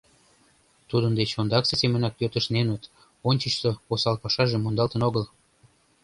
[0.89, 2.83] Тудын деч ондаксе семынак йотышненыт,
[3.29, 5.25] ончычсо осал пашаже мондалтын огыл.